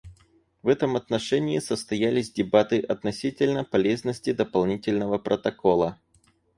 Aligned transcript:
В 0.63 0.67
этом 0.67 0.95
отношении 0.95 1.59
состоялись 1.59 2.31
дебаты 2.31 2.79
относительно 2.79 3.63
полезности 3.63 4.33
дополнительного 4.33 5.19
протокола. 5.19 5.99